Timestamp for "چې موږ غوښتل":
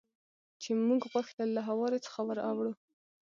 0.61-1.49